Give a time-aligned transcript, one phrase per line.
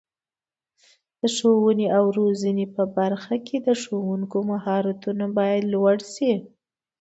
[1.19, 6.31] د ښوونې او روزنې په برخه کې د ښوونکو مهارتونه باید لوړ شي.